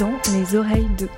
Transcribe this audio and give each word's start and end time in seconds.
dans 0.00 0.10
Les 0.32 0.56
oreilles 0.56 0.88
de. 0.98 1.08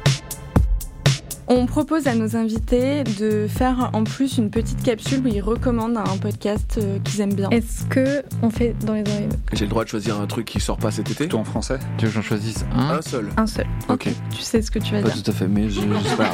On 1.48 1.66
propose 1.66 2.06
à 2.08 2.14
nos 2.14 2.34
invités 2.36 3.04
de 3.04 3.46
faire 3.46 3.90
en 3.92 4.02
plus 4.04 4.38
une 4.38 4.50
petite 4.50 4.82
capsule 4.82 5.20
où 5.24 5.28
ils 5.28 5.40
recommandent 5.40 5.96
un 5.98 6.16
podcast 6.16 6.78
euh, 6.82 6.98
qu'ils 7.00 7.20
aiment 7.20 7.34
bien. 7.34 7.48
Est-ce 7.50 7.84
que 7.86 8.22
on 8.42 8.50
fait 8.50 8.74
dans 8.84 8.94
les 8.94 9.02
oreilles 9.02 9.28
de 9.28 9.36
J'ai 9.52 9.64
le 9.66 9.70
droit 9.70 9.84
de 9.84 9.88
choisir 9.88 10.20
un 10.20 10.26
truc 10.26 10.46
qui 10.46 10.58
sort 10.60 10.78
pas 10.78 10.90
cet 10.90 11.10
été? 11.10 11.28
Tout 11.28 11.36
en 11.36 11.44
français 11.44 11.78
Tu 11.96 12.06
veux 12.06 12.10
que 12.10 12.14
j'en 12.16 12.22
choisisse 12.22 12.64
un? 12.74 12.90
Un 12.96 13.02
seul. 13.02 13.28
Un 13.36 13.46
seul. 13.46 13.66
Ok. 13.88 14.08
Tu 14.34 14.42
sais 14.42 14.62
ce 14.62 14.70
que 14.70 14.78
tu 14.80 14.92
vas 14.94 15.02
Pas 15.02 15.10
dire. 15.10 15.22
tout 15.22 15.30
à 15.30 15.34
fait, 15.34 15.46
mais 15.48 15.68
je, 15.68 15.80
je 15.80 16.08
sais 16.08 16.16
pas. 16.16 16.32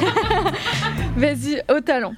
Vas-y, 1.17 1.61
au 1.75 1.81
talent. 1.81 2.13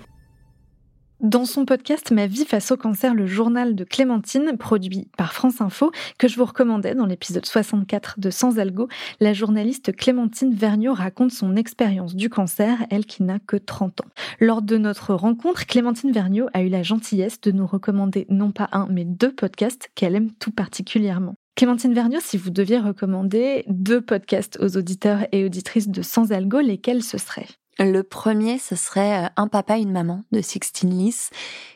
Dans 1.21 1.45
son 1.45 1.65
podcast 1.65 2.09
Ma 2.09 2.25
vie 2.25 2.45
face 2.45 2.71
au 2.71 2.77
cancer, 2.77 3.13
le 3.13 3.27
journal 3.27 3.75
de 3.75 3.83
Clémentine, 3.83 4.57
produit 4.57 5.07
par 5.15 5.33
France 5.33 5.61
Info, 5.61 5.91
que 6.17 6.27
je 6.27 6.35
vous 6.35 6.45
recommandais 6.45 6.95
dans 6.95 7.05
l'épisode 7.05 7.45
64 7.45 8.19
de 8.19 8.31
Sans 8.31 8.57
Algo, 8.57 8.87
la 9.19 9.31
journaliste 9.31 9.95
Clémentine 9.95 10.51
Vergniaud 10.55 10.95
raconte 10.95 11.29
son 11.29 11.55
expérience 11.55 12.15
du 12.15 12.29
cancer, 12.29 12.79
elle 12.89 13.05
qui 13.05 13.21
n'a 13.21 13.37
que 13.37 13.55
30 13.55 14.01
ans. 14.01 14.09
Lors 14.39 14.63
de 14.63 14.77
notre 14.77 15.13
rencontre, 15.13 15.67
Clémentine 15.67 16.11
Vergniaud 16.11 16.47
a 16.55 16.63
eu 16.63 16.69
la 16.69 16.81
gentillesse 16.81 17.39
de 17.39 17.51
nous 17.51 17.67
recommander 17.67 18.25
non 18.29 18.49
pas 18.49 18.69
un, 18.71 18.87
mais 18.89 19.05
deux 19.05 19.31
podcasts 19.31 19.91
qu'elle 19.93 20.15
aime 20.15 20.31
tout 20.31 20.51
particulièrement. 20.51 21.35
Clémentine 21.55 21.93
Vergniaud, 21.93 22.21
si 22.23 22.37
vous 22.37 22.49
deviez 22.49 22.79
recommander 22.79 23.63
deux 23.67 24.01
podcasts 24.01 24.57
aux 24.59 24.75
auditeurs 24.75 25.27
et 25.31 25.45
auditrices 25.45 25.89
de 25.89 26.01
Sans 26.01 26.31
Algo, 26.31 26.61
lesquels 26.61 27.03
ce 27.03 27.19
seraient 27.19 27.45
Le 27.83 28.03
premier, 28.03 28.59
ce 28.59 28.75
serait 28.75 29.25
euh, 29.25 29.29
Un 29.37 29.47
papa, 29.47 29.77
une 29.77 29.91
maman 29.91 30.23
de 30.31 30.39
Sixtine 30.41 30.91
Lys, 30.91 31.31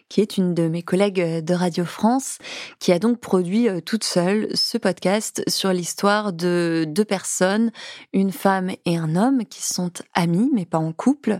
qui 0.09 0.21
est 0.21 0.37
une 0.37 0.53
de 0.53 0.67
mes 0.67 0.83
collègues 0.83 1.21
euh, 1.21 1.41
de 1.41 1.53
Radio 1.53 1.85
France, 1.85 2.37
qui 2.79 2.91
a 2.91 2.99
donc 2.99 3.19
produit 3.19 3.67
euh, 3.67 3.81
toute 3.81 4.03
seule 4.03 4.47
ce 4.53 4.77
podcast 4.77 5.43
sur 5.47 5.73
l'histoire 5.73 6.31
de 6.31 6.85
deux 6.87 7.05
personnes, 7.05 7.71
une 8.13 8.31
femme 8.31 8.71
et 8.85 8.97
un 8.97 9.15
homme, 9.15 9.45
qui 9.45 9.63
sont 9.63 9.91
amis, 10.13 10.49
mais 10.53 10.65
pas 10.65 10.77
en 10.77 10.91
couple. 10.91 11.39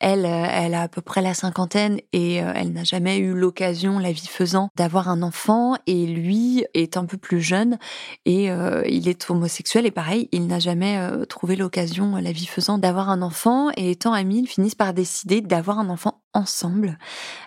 Elle, 0.00 0.24
euh, 0.24 0.46
elle 0.50 0.74
a 0.74 0.82
à 0.82 0.88
peu 0.88 1.02
près 1.02 1.20
la 1.22 1.34
cinquantaine 1.34 2.00
et 2.12 2.36
elle 2.36 2.72
n'a 2.72 2.84
jamais 2.84 3.18
eu 3.18 3.32
l'occasion, 3.32 3.98
la 3.98 4.12
vie 4.12 4.26
faisant, 4.26 4.70
d'avoir 4.76 5.08
un 5.08 5.22
enfant. 5.22 5.74
Et 5.86 6.06
lui 6.06 6.64
est 6.74 6.96
un 6.96 7.04
peu 7.04 7.16
plus 7.16 7.40
jeune 7.40 7.78
et 8.24 8.46
il 8.88 9.08
est 9.08 9.30
homosexuel 9.30 9.86
et 9.86 9.90
pareil, 9.90 10.28
il 10.32 10.46
n'a 10.46 10.58
jamais 10.58 10.98
trouvé 11.28 11.56
l'occasion, 11.56 12.16
la 12.16 12.32
vie 12.32 12.46
faisant, 12.46 12.78
d'avoir 12.78 13.10
un 13.10 13.22
enfant. 13.22 13.70
Et 13.76 13.90
étant 13.90 14.12
amis, 14.12 14.40
ils 14.40 14.48
finissent 14.48 14.74
par 14.74 14.94
décider 14.94 15.40
d'avoir 15.40 15.78
un 15.78 15.90
enfant 15.90 16.22
ensemble. 16.36 16.98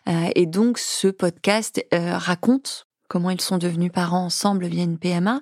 Euh, 0.07 0.29
et 0.35 0.45
donc 0.45 0.77
ce 0.77 1.07
podcast 1.07 1.83
euh, 1.93 2.17
raconte 2.17 2.85
comment 3.07 3.31
ils 3.31 3.41
sont 3.41 3.57
devenus 3.57 3.91
parents 3.91 4.25
ensemble 4.25 4.67
via 4.67 4.83
une 4.83 4.99
PMA, 4.99 5.41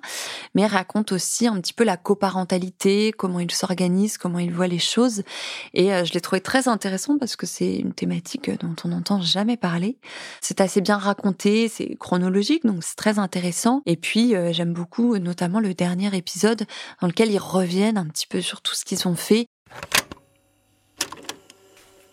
mais 0.54 0.66
raconte 0.66 1.12
aussi 1.12 1.46
un 1.46 1.60
petit 1.60 1.74
peu 1.74 1.84
la 1.84 1.98
coparentalité, 1.98 3.12
comment 3.12 3.40
ils 3.40 3.50
s'organisent, 3.50 4.16
comment 4.16 4.38
ils 4.38 4.52
voient 4.52 4.68
les 4.68 4.78
choses. 4.78 5.22
Et 5.74 5.92
euh, 5.92 6.06
je 6.06 6.14
l'ai 6.14 6.22
trouvé 6.22 6.40
très 6.40 6.66
intéressant 6.66 7.18
parce 7.18 7.36
que 7.36 7.44
c'est 7.44 7.76
une 7.76 7.92
thématique 7.92 8.50
dont 8.58 8.74
on 8.84 8.88
n'entend 8.88 9.20
jamais 9.20 9.58
parler. 9.58 9.98
C'est 10.40 10.62
assez 10.62 10.80
bien 10.80 10.96
raconté, 10.96 11.68
c'est 11.68 11.94
chronologique, 11.96 12.64
donc 12.64 12.82
c'est 12.82 12.96
très 12.96 13.18
intéressant. 13.18 13.82
Et 13.84 13.96
puis 13.96 14.34
j'aime 14.52 14.72
beaucoup 14.72 15.18
notamment 15.18 15.60
le 15.60 15.74
dernier 15.74 16.16
épisode 16.16 16.64
dans 17.02 17.06
lequel 17.06 17.30
ils 17.30 17.38
reviennent 17.38 17.98
un 17.98 18.06
petit 18.06 18.26
peu 18.26 18.40
sur 18.40 18.62
tout 18.62 18.74
ce 18.74 18.86
qu'ils 18.86 19.06
ont 19.06 19.16
fait. 19.16 19.46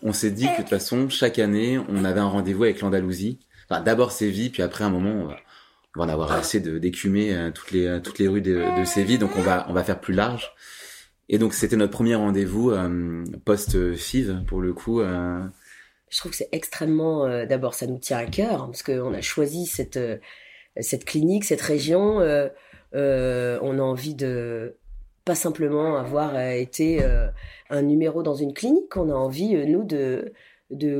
On 0.02 0.12
s'est 0.12 0.30
dit 0.30 0.44
que 0.46 0.52
de 0.52 0.56
toute 0.58 0.68
façon, 0.68 1.08
chaque 1.08 1.38
année, 1.38 1.78
on 1.88 2.04
avait 2.04 2.20
un 2.20 2.28
rendez-vous 2.28 2.64
avec 2.64 2.80
l'Andalousie. 2.80 3.38
Enfin, 3.68 3.80
d'abord 3.82 4.12
Séville, 4.12 4.50
puis 4.50 4.62
après, 4.62 4.84
à 4.84 4.86
un 4.88 4.90
moment, 4.90 5.10
on 5.10 5.26
va, 5.26 5.36
on 5.96 6.00
va 6.00 6.04
en 6.06 6.08
avoir 6.08 6.32
assez 6.32 6.60
de 6.60 6.78
d'écumer 6.78 7.34
euh, 7.34 7.50
toutes 7.50 7.72
les 7.72 7.86
euh, 7.86 8.00
toutes 8.00 8.18
les 8.18 8.28
rues 8.28 8.42
de, 8.42 8.78
de 8.78 8.84
Séville, 8.84 9.18
donc 9.18 9.30
on 9.36 9.42
va 9.42 9.66
on 9.68 9.72
va 9.72 9.82
faire 9.82 10.00
plus 10.00 10.14
large. 10.14 10.52
Et 11.28 11.38
donc 11.38 11.54
c'était 11.54 11.76
notre 11.76 11.92
premier 11.92 12.14
rendez-vous 12.14 12.70
euh, 12.70 13.24
post 13.44 13.94
FIV 13.96 14.44
pour 14.46 14.60
le 14.60 14.72
coup. 14.72 15.00
euh, 15.00 15.40
Je 16.10 16.18
trouve 16.18 16.30
que 16.30 16.36
c'est 16.36 16.48
extrêmement. 16.52 17.24
euh, 17.26 17.46
D'abord, 17.46 17.74
ça 17.74 17.86
nous 17.88 17.98
tient 17.98 18.18
à 18.18 18.26
cœur 18.26 18.62
hein, 18.62 18.66
parce 18.66 18.82
qu'on 18.84 19.12
a 19.14 19.20
choisi 19.22 19.66
cette 19.66 19.98
cette 20.78 21.04
clinique, 21.04 21.44
cette 21.44 21.62
région. 21.62 22.18
on 22.92 23.78
a 23.78 23.82
envie 23.82 24.14
de 24.14 24.76
pas 25.26 25.34
simplement 25.34 25.98
avoir 25.98 26.36
euh, 26.36 26.52
été 26.52 27.02
euh, 27.02 27.26
un 27.68 27.82
numéro 27.82 28.22
dans 28.22 28.36
une 28.36 28.54
clinique. 28.54 28.96
On 28.96 29.10
a 29.10 29.12
envie, 29.12 29.56
euh, 29.56 29.66
nous, 29.66 29.82
de 29.82 30.32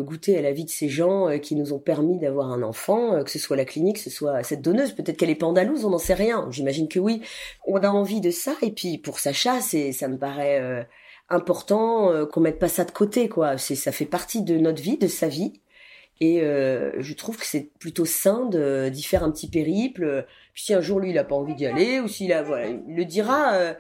goûter 0.02 0.36
à 0.36 0.42
la 0.42 0.52
vie 0.52 0.64
de 0.64 0.70
ces 0.70 0.88
gens 0.88 1.38
qui 1.40 1.56
nous 1.56 1.72
ont 1.72 1.78
permis 1.78 2.18
d'avoir 2.18 2.52
un 2.52 2.62
enfant, 2.62 3.22
que 3.24 3.30
ce 3.30 3.38
soit 3.38 3.56
la 3.56 3.64
clinique, 3.64 3.96
que 3.96 4.02
ce 4.02 4.10
soit 4.10 4.42
cette 4.42 4.62
donneuse. 4.62 4.92
Peut-être 4.92 5.16
qu'elle 5.16 5.30
est 5.30 5.34
pas 5.34 5.46
andalouse, 5.46 5.84
on 5.84 5.90
n'en 5.90 5.98
sait 5.98 6.14
rien. 6.14 6.46
J'imagine 6.50 6.88
que 6.88 7.00
oui. 7.00 7.22
On 7.66 7.78
a 7.78 7.88
envie 7.88 8.20
de 8.20 8.30
ça. 8.30 8.54
Et 8.62 8.70
puis 8.70 8.98
pour 8.98 9.18
Sacha, 9.18 9.60
c'est 9.60 9.90
ça 9.92 10.06
me 10.06 10.18
paraît 10.18 10.86
important 11.28 12.10
euh, 12.10 12.26
qu'on 12.26 12.40
mette 12.40 12.58
pas 12.58 12.68
ça 12.68 12.84
de 12.84 12.90
côté, 12.90 13.28
quoi. 13.28 13.58
Ça 13.58 13.92
fait 13.92 14.06
partie 14.06 14.42
de 14.42 14.56
notre 14.58 14.82
vie, 14.82 14.98
de 14.98 15.08
sa 15.08 15.28
vie. 15.28 15.60
Et 16.20 16.40
euh, 16.40 16.92
je 16.98 17.12
trouve 17.14 17.36
que 17.36 17.44
c'est 17.44 17.70
plutôt 17.78 18.06
sain 18.06 18.46
d'y 18.46 19.02
faire 19.02 19.22
un 19.22 19.30
petit 19.30 19.48
périple. 19.48 20.26
Puis 20.54 20.64
si 20.64 20.74
un 20.74 20.80
jour 20.80 21.00
lui 21.00 21.10
il 21.10 21.18
a 21.18 21.24
pas 21.24 21.34
envie 21.34 21.54
d'y 21.54 21.66
aller 21.66 22.00
ou 22.00 22.08
s'il 22.08 22.32
a 22.32 22.42
voilà, 22.42 22.68
il 22.68 22.94
le 22.94 23.04
dira. 23.04 23.54
euh, 23.54 23.74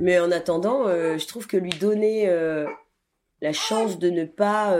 mais 0.00 0.18
en 0.20 0.30
attendant, 0.30 0.86
euh, 0.86 1.18
je 1.18 1.26
trouve 1.26 1.46
que 1.46 1.56
lui 1.56 1.70
donner 1.70 2.26
la 3.40 3.52
chance 3.52 3.98
de 3.98 4.10
ne 4.10 4.24
pas 4.24 4.76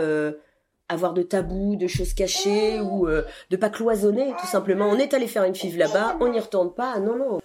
avoir 0.89 1.13
de 1.13 1.21
tabous, 1.21 1.75
de 1.75 1.87
choses 1.87 2.13
cachées 2.13 2.79
ou 2.81 3.07
de 3.07 3.57
pas 3.57 3.69
cloisonner, 3.69 4.33
tout 4.39 4.47
simplement. 4.47 4.87
On 4.89 4.97
est 4.97 5.13
allé 5.13 5.27
faire 5.27 5.43
une 5.43 5.55
five 5.55 5.77
là-bas, 5.77 6.17
on 6.19 6.29
n'y 6.29 6.39
retourne 6.39 6.73
pas. 6.73 6.99
Non 6.99 7.15
non. 7.15 7.39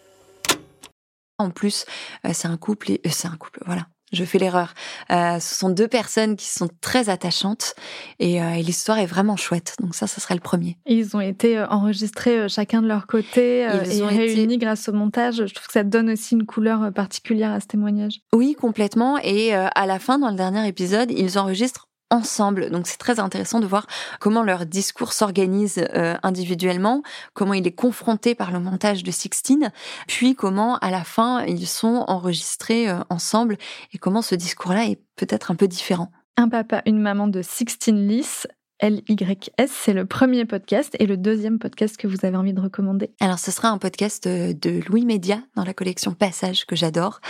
En 1.39 1.51
plus, 1.51 1.85
c'est 2.33 2.47
un 2.47 2.57
couple, 2.57 2.93
et, 2.93 3.01
c'est 3.11 3.27
un 3.27 3.37
couple, 3.37 3.61
voilà. 3.67 3.87
Je 4.15 4.25
fais 4.25 4.39
l'erreur. 4.39 4.75
Euh, 5.11 5.39
ce 5.41 5.55
sont 5.55 5.69
deux 5.69 5.89
personnes 5.89 6.37
qui 6.37 6.47
sont 6.49 6.69
très 6.81 7.09
attachantes 7.09 7.75
et, 8.19 8.43
euh, 8.43 8.53
et 8.55 8.63
l'histoire 8.63 8.99
est 8.99 9.07
vraiment 9.07 9.37
chouette. 9.37 9.75
Donc 9.81 9.95
ça, 9.95 10.07
ce 10.07 10.21
serait 10.21 10.35
le 10.35 10.41
premier. 10.41 10.77
Et 10.87 10.95
Ils 10.95 11.17
ont 11.17 11.21
été 11.21 11.59
euh, 11.59 11.67
enregistrés 11.69 12.49
chacun 12.49 12.81
de 12.83 12.87
leur 12.89 13.07
côté 13.07 13.69
Ils 13.85 13.99
et 13.99 14.03
ont 14.03 14.09
été- 14.11 14.19
réunis 14.35 14.59
grâce 14.59 14.89
au 14.89 14.93
montage. 14.93 15.37
Je 15.47 15.55
trouve 15.55 15.67
que 15.67 15.73
ça 15.73 15.85
donne 15.85 16.11
aussi 16.11 16.35
une 16.35 16.47
couleur 16.47 16.93
particulière 16.93 17.53
à 17.53 17.61
ce 17.61 17.67
témoignage. 17.67 18.21
Oui, 18.35 18.55
complètement. 18.59 19.19
Et 19.23 19.53
à 19.55 19.87
la 19.87 19.99
fin, 19.99 20.19
dans 20.19 20.31
le 20.31 20.37
dernier 20.37 20.67
épisode, 20.69 21.11
ils 21.11 21.39
enregistrent 21.39 21.89
ensemble. 22.11 22.71
Donc 22.71 22.87
c'est 22.87 22.99
très 22.99 23.21
intéressant 23.21 23.61
de 23.61 23.67
voir 23.67 23.87
comment 24.21 24.43
leur 24.43 24.67
discours 24.67 25.13
s'organise 25.13 25.85
euh, 25.95 26.17
individuellement, 26.23 27.03
comment 27.33 27.55
il 27.55 27.67
est 27.67 27.73
confronté 27.73 28.35
par 28.35 28.51
le 28.51 28.61
montage 28.61 29.03
de 29.03 29.11
Sixtine, 29.11 29.73
puis 30.07 30.35
comment 30.35 30.79
à 30.79 30.91
la 30.91 31.05
fin 31.05 31.45
ils 31.45 31.67
sont 31.67 32.05
enregistrés 32.09 32.89
euh, 32.89 33.01
ensemble 33.11 33.57
et 33.93 33.99
comment 33.99 34.23
ce 34.23 34.35
discours-là 34.35 34.87
est 34.87 35.01
peut-être 35.17 35.51
un 35.51 35.55
peu 35.55 35.69
différent. 35.69 36.11
Un 36.37 36.49
papa, 36.49 36.83
une 36.87 37.01
maman 37.01 37.29
de 37.29 37.43
Sixtine 37.43 38.09
Lys, 38.09 38.47
L-Y-S, 38.81 39.71
c'est 39.71 39.93
le 39.93 40.05
premier 40.05 40.45
podcast 40.45 40.97
et 40.99 41.07
le 41.07 41.17
deuxième 41.17 41.59
podcast 41.59 41.97
que 41.97 42.09
vous 42.09 42.25
avez 42.25 42.37
envie 42.37 42.53
de 42.53 42.61
recommander. 42.61 43.11
Alors, 43.21 43.39
ce 43.39 43.53
sera 43.53 43.69
un 43.69 43.79
podcast 43.79 44.27
euh, 44.27 44.53
de 44.53 44.81
Louis 44.89 45.05
Média 45.05 45.41
dans 45.55 45.65
la 45.65 45.73
collection 45.73 46.12
Passage 46.12 46.67
que 46.67 46.75
j'adore 46.75 47.21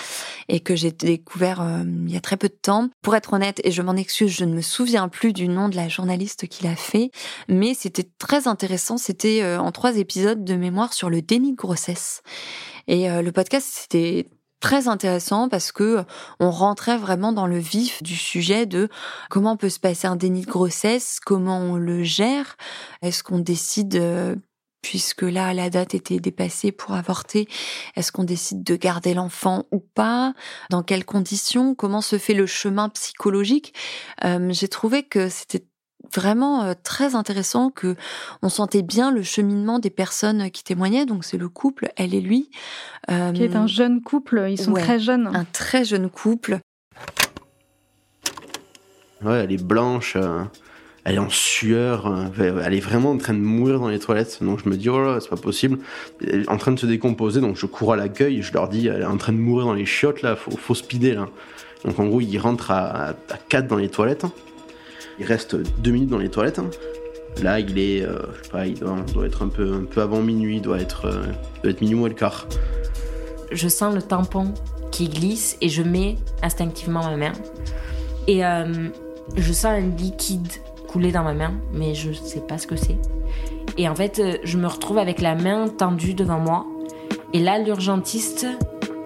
et 0.49 0.60
que 0.60 0.75
j'ai 0.75 0.91
découvert 0.91 1.60
euh, 1.60 1.82
il 1.84 2.12
y 2.12 2.16
a 2.16 2.21
très 2.21 2.38
peu 2.38 2.49
de 2.49 2.59
temps. 2.60 2.88
Pour 3.03 3.15
être 3.15 3.34
honnête, 3.34 3.60
et 3.62 3.72
je 3.72 3.82
m'en 3.82 3.94
excuse, 3.94 4.31
je 4.31 4.44
ne 4.47 4.55
me 4.55 4.62
souviens 4.62 5.09
plus 5.09 5.34
du 5.34 5.49
nom 5.49 5.69
de 5.69 5.77
la 5.77 5.88
journaliste 5.88 6.49
qui 6.49 6.65
l'a 6.65 6.77
fait, 6.77 7.10
mais 7.49 7.75
c'était 7.75 8.09
très 8.19 8.49
intéressant. 8.49 8.97
C'était 8.97 9.43
euh, 9.43 9.61
en 9.61 9.71
trois 9.71 9.99
épisodes 9.99 10.44
de 10.44 10.55
mémoire 10.55 10.94
sur 10.94 11.11
le 11.11 11.21
déni 11.21 11.53
de 11.53 11.56
grossesse. 11.56 12.22
Et 12.87 13.09
le 13.09 13.32
podcast, 13.32 13.66
c'était 13.66 14.28
très 14.64 14.88
intéressant 14.88 15.50
parce 15.50 15.72
que 15.72 16.04
on 16.41 16.50
rentrait 16.50 16.97
vraiment 16.97 17.34
dans 17.34 17.47
le 17.47 17.58
vif 17.58 18.02
du 18.02 18.16
sujet 18.16 18.64
de 18.64 18.88
comment 19.28 19.58
peut 19.58 19.69
se 19.69 19.78
passer 19.78 20.06
un 20.06 20.16
déni 20.16 20.41
de 20.41 20.50
grossesse, 20.50 21.20
comment 21.22 21.58
on 21.58 21.76
le 21.76 22.02
gère, 22.02 22.56
est-ce 23.02 23.22
qu'on 23.22 23.41
décide 23.41 23.97
euh, 23.97 24.34
puisque 24.80 25.20
là 25.20 25.52
la 25.52 25.69
date 25.69 25.94
était 25.94 26.19
dépassée 26.19 26.72
pour 26.72 26.94
avorter, 26.94 27.47
est-ce 27.94 28.10
qu'on 28.10 28.25
décide 28.25 28.62
de 28.62 28.75
garder 28.76 29.12
l'enfant 29.12 29.64
ou 29.70 29.80
pas, 29.80 30.32
dans 30.70 30.82
quelles 30.82 31.05
conditions, 31.05 31.75
comment 31.75 32.00
se 32.00 32.17
fait 32.17 32.32
le 32.32 32.46
chemin 32.46 32.88
psychologique? 32.88 33.75
Euh, 34.25 34.49
J'ai 34.50 34.69
trouvé 34.69 35.02
que 35.02 35.28
c'était 35.28 35.67
vraiment 36.14 36.62
euh, 36.62 36.75
très 36.82 37.14
intéressant 37.14 37.70
que 37.70 37.96
on 38.43 38.49
sentait 38.49 38.82
bien 38.82 39.11
le 39.11 39.22
cheminement 39.22 39.78
des 39.78 39.90
personnes 39.90 40.50
qui 40.50 40.64
témoignaient 40.64 41.06
donc 41.06 41.25
c'est 41.25 41.38
le 41.38 41.49
couple 41.49 41.90
elle 41.96 42.14
et 42.14 42.20
lui 42.20 42.50
euh, 43.11 43.32
Qui 43.32 43.44
est 43.44 43.56
un 43.56 43.66
jeune 43.66 44.02
couple, 44.02 44.46
ils 44.49 44.61
sont 44.61 44.72
ouais. 44.72 44.82
très 44.82 44.99
jeunes. 44.99 45.31
un 45.34 45.44
très 45.44 45.84
jeune 45.84 46.08
couple 46.08 46.58
Ouais, 49.25 49.40
elle 49.44 49.52
est 49.52 49.62
blanche, 49.62 50.16
euh, 50.16 50.43
elle 51.05 51.14
est 51.14 51.19
en 51.19 51.31
sueur, 51.31 52.06
euh, 52.06 52.60
elle 52.62 52.75
est 52.75 52.81
vraiment 52.81 53.12
en 53.12 53.17
train 53.17 53.32
de 53.32 53.38
mourir 53.38 53.81
dans 53.81 53.88
les 53.88 53.99
toilettes. 53.99 54.43
Donc 54.43 54.60
je 54.62 54.69
me 54.69 54.76
dis, 54.76 54.90
oh 54.90 55.02
là, 55.02 55.19
c'est 55.20 55.31
pas 55.31 55.37
possible. 55.37 55.78
Elle 56.20 56.43
est 56.43 56.49
en 56.49 56.58
train 56.58 56.72
de 56.72 56.78
se 56.78 56.84
décomposer, 56.84 57.40
donc 57.40 57.56
je 57.56 57.64
cours 57.64 57.94
à 57.94 57.96
l'accueil, 57.96 58.43
je 58.43 58.52
leur 58.52 58.69
dis, 58.69 58.87
elle 58.88 59.00
est 59.00 59.06
en 59.06 59.17
train 59.17 59.32
de 59.32 59.38
mourir 59.38 59.67
dans 59.67 59.72
les 59.75 59.87
chiottes 59.87 60.20
là, 60.20 60.37
faut, 60.37 60.50
faut 60.50 60.75
speeder 60.75 61.14
là. 61.14 61.28
Donc 61.84 61.99
en 61.99 62.06
gros, 62.06 62.20
ils 62.20 62.38
rentrent 62.38 62.70
à, 62.70 63.08
à 63.08 63.37
4 63.49 63.67
dans 63.67 63.76
les 63.76 63.88
toilettes. 63.88 64.26
Il 65.19 65.26
reste 65.26 65.56
2 65.56 65.90
minutes 65.90 66.11
dans 66.11 66.19
les 66.19 66.31
toilettes. 66.31 66.61
Là, 67.43 67.61
il 67.61 67.78
est, 67.78 68.02
euh, 68.02 68.19
je 68.38 68.44
sais 68.44 68.50
pas, 68.50 68.66
il 68.66 68.78
doit, 68.78 69.26
être 69.26 69.43
un 69.43 69.49
peu, 69.49 69.72
un 69.72 69.84
peu 69.84 70.00
avant 70.00 70.20
minuit, 70.20 70.61
doit 70.61 70.81
être, 70.81 71.06
euh, 71.06 71.25
doit 71.62 71.72
être 71.72 71.81
minuit 71.81 71.96
ou 71.96 72.06
le 72.06 72.14
quart. 72.14 72.46
Je 73.50 73.69
sens 73.69 73.94
le 73.94 74.02
tampon 74.02 74.55
qui 74.90 75.08
glisse 75.08 75.56
et 75.61 75.69
je 75.69 75.82
mets 75.82 76.16
instinctivement 76.43 77.02
ma 77.02 77.16
main. 77.16 77.32
Et 78.26 78.44
euh, 78.44 78.88
je 79.37 79.52
sens 79.52 79.66
un 79.66 79.81
liquide 79.81 80.49
couler 80.88 81.11
dans 81.11 81.25
ma 81.25 81.34
main, 81.34 81.55
mais 81.72 81.94
je 81.94 82.12
sais 82.12 82.40
pas 82.40 82.58
ce 82.58 82.67
que 82.67 82.76
c'est. 82.76 82.96
Et 83.76 83.88
en 83.88 83.94
fait, 83.94 84.20
euh, 84.20 84.37
je 84.44 84.56
me 84.56 84.69
retrouve 84.69 84.99
avec 84.99 85.20
la 85.20 85.34
main 85.34 85.69
tendue 85.69 86.14
devant 86.14 86.38
moi. 86.38 86.67
Et 87.32 87.40
là, 87.40 87.58
l'urgentiste, 87.58 88.46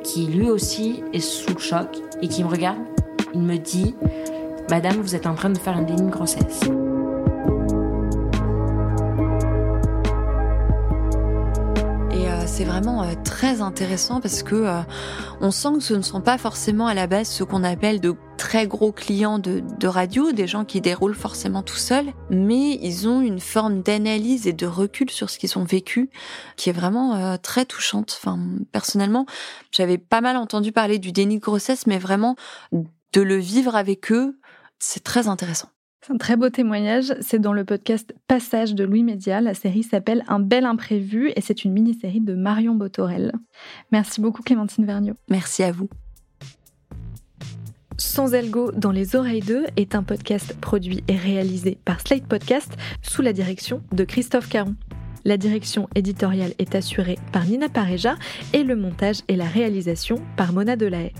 qui 0.05 0.27
lui 0.27 0.51
aussi 0.51 1.03
est 1.15 1.21
sous 1.21 1.55
le 1.55 1.59
choc 1.59 1.89
et 2.21 2.29
qui 2.29 2.45
me 2.45 2.49
regarde, 2.49 2.79
il 3.35 3.41
me 3.41 3.57
dit 3.57 3.95
Madame, 4.71 5.01
vous 5.01 5.15
êtes 5.15 5.27
en 5.27 5.35
train 5.35 5.51
de 5.51 5.59
faire 5.59 5.77
un 5.77 5.83
déni 5.83 6.03
de 6.03 6.11
grossesse. 6.11 6.69
c'est 12.59 12.65
vraiment 12.65 13.05
euh, 13.05 13.13
très 13.25 13.61
intéressant 13.61 14.21
parce 14.21 14.43
que 14.43 14.57
euh, 14.57 14.81
on 15.41 15.53
sent 15.53 15.75
que 15.75 15.81
ce 15.81 15.95
ne 15.95 16.03
sont 16.03 16.21
pas 16.21 16.39
forcément 16.39 16.89
à 16.89 16.95
la 16.95 17.07
base 17.07 17.29
ce 17.29 17.45
qu'on 17.45 17.63
appelle 17.63 18.01
de 18.01 18.17
très 18.37 18.67
gros 18.67 18.91
clients 18.91 19.39
de, 19.39 19.63
radio, 19.87 20.33
des 20.33 20.49
gens 20.49 20.65
qui 20.65 20.81
déroulent 20.81 21.15
forcément 21.15 21.63
tout 21.63 21.77
seuls, 21.77 22.13
mais 22.31 22.77
ils 22.83 23.07
ont 23.07 23.21
une 23.21 23.39
forme 23.39 23.83
d'analyse 23.83 24.49
et 24.49 24.53
de 24.53 24.67
recul 24.67 25.09
sur 25.09 25.31
ce 25.31 25.39
qu'ils 25.39 25.57
ont 25.57 25.63
vécu 25.63 26.11
qui 26.57 26.69
est 26.71 26.73
vraiment 26.73 27.15
euh, 27.15 27.37
très 27.37 27.65
touchante. 27.65 28.19
Enfin, 28.21 28.41
personnellement, 28.73 29.27
j'avais 29.71 29.99
pas 29.99 30.21
mal 30.21 30.37
entendu 30.37 30.73
parler 30.73 30.99
du 30.99 31.13
déni 31.13 31.37
de 31.37 31.43
grossesse, 31.43 31.87
mais 31.87 31.99
vraiment 31.99 32.35
de 33.13 33.21
le 33.21 33.37
vivre 33.37 33.77
avec 33.77 34.11
eux, 34.11 34.38
c'est 34.79 35.03
très 35.03 35.29
intéressant. 35.29 35.69
C'est 36.07 36.13
un 36.13 36.19
très 36.19 36.37
beau 36.37 36.49
témoignage. 36.49 37.15
C'est 37.21 37.41
dans 37.41 37.53
le 37.53 37.65
podcast 37.65 38.15
Passage 38.29 38.75
de 38.75 38.85
Louis 38.85 39.03
Média. 39.03 39.41
La 39.41 39.55
série 39.55 39.83
s'appelle 39.83 40.25
Un 40.29 40.39
bel 40.39 40.65
imprévu 40.65 41.33
et 41.35 41.41
c'est 41.41 41.65
une 41.65 41.73
mini-série 41.73 42.21
de 42.21 42.35
Marion 42.35 42.75
Botorel. 42.75 43.33
Merci 43.91 44.21
beaucoup 44.21 44.43
Clémentine 44.43 44.87
Vergniaud. 44.87 45.17
Merci 45.29 45.65
à 45.65 45.73
vous. 45.73 45.89
Sans 47.99 48.33
Elgo 48.33 48.71
dans 48.71 48.93
les 48.93 49.17
oreilles 49.17 49.43
d'eux 49.43 49.67
est 49.77 49.97
un 49.97 50.05
podcast 50.05 50.57
produit 50.61 51.03
et 51.09 51.17
réalisé 51.17 51.79
par 51.85 52.01
Slate 52.01 52.27
Podcast 52.27 52.73
sous 53.03 53.23
la 53.23 53.33
direction 53.33 53.83
de 53.91 54.05
Christophe 54.05 54.49
Caron. 54.49 54.77
La 55.25 55.37
direction 55.37 55.89
éditoriale 55.97 56.55
est 56.61 56.77
assurée 56.77 57.19
par 57.33 57.45
Nina 57.45 57.69
Pareja 57.69 58.15
et 58.53 58.63
le 58.63 58.77
montage 58.77 59.19
et 59.27 59.35
la 59.35 59.47
réalisation 59.47 60.23
par 60.37 60.53
Mona 60.53 60.77
Delahaye. 60.77 61.13